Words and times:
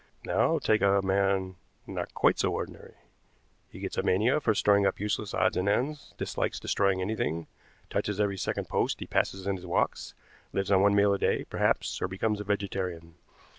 Now 0.25 0.57
take 0.57 0.81
a 0.81 0.99
man 1.03 1.57
not 1.85 2.15
quite 2.15 2.39
so 2.39 2.51
ordinary. 2.51 2.95
He 3.69 3.79
gets 3.79 3.99
a 3.99 4.01
mania 4.01 4.39
for 4.39 4.55
storing 4.55 4.87
up 4.87 4.99
useless 4.99 5.35
odds 5.35 5.55
and 5.57 5.69
ends, 5.69 6.15
dislikes 6.17 6.59
destroying 6.59 7.01
anything, 7.01 7.45
touches 7.87 8.19
every 8.19 8.39
second 8.39 8.67
post 8.67 8.99
he 8.99 9.05
passes 9.05 9.45
in 9.45 9.57
his 9.57 9.67
walks, 9.67 10.15
lives 10.53 10.71
on 10.71 10.81
one 10.81 10.95
meal 10.95 11.13
a 11.13 11.19
day, 11.19 11.43
perhaps, 11.43 12.01
or 12.01 12.07
becomes 12.07 12.39
a 12.39 12.43
vegetarian. 12.43 13.13